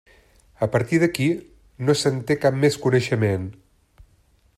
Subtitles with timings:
[0.65, 1.27] A partir d'aquí
[1.89, 3.45] no se'n té cap més coneixement.